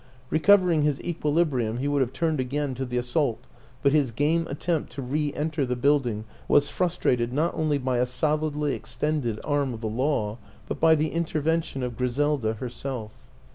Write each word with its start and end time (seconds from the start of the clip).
Recovering 0.31 0.81
his 0.81 0.99
equilibrium, 1.01 1.77
he 1.77 1.87
would 1.87 2.01
have 2.01 2.11
turned 2.11 2.39
again 2.39 2.73
to 2.73 2.85
the 2.85 2.97
assault; 2.97 3.37
but 3.83 3.91
his 3.91 4.11
game 4.11 4.47
attempt 4.49 4.91
to 4.93 5.01
reenter 5.03 5.63
the 5.63 5.75
building 5.75 6.25
was 6.47 6.71
frus 6.71 6.97
trated 6.97 7.31
not 7.31 7.53
only 7.53 7.77
by 7.77 7.99
a 7.99 8.07
solidly 8.07 8.73
extended 8.73 9.39
arm 9.43 9.75
of 9.75 9.81
the 9.81 9.87
law 9.87 10.39
but 10.67 10.79
by 10.79 10.95
the 10.95 11.11
intervention 11.11 11.83
of 11.83 11.97
Griselda 11.97 12.53
herself. 12.55 13.11